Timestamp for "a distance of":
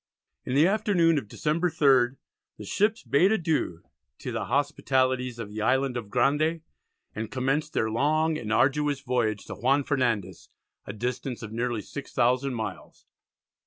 10.87-11.51